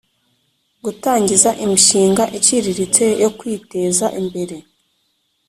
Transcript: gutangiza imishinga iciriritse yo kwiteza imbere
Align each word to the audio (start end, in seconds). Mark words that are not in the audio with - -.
gutangiza 0.83 1.49
imishinga 1.63 2.23
iciriritse 2.37 3.05
yo 3.23 3.29
kwiteza 3.37 4.05
imbere 4.21 4.55